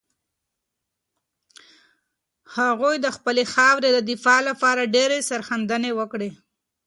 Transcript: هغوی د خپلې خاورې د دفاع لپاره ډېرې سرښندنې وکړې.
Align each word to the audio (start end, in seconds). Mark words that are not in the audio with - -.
هغوی 2.57 2.95
د 3.05 3.07
خپلې 3.17 3.43
خاورې 3.53 3.89
د 3.93 3.99
دفاع 4.11 4.39
لپاره 4.49 4.91
ډېرې 4.95 5.19
سرښندنې 5.29 5.91
وکړې. 5.99 6.29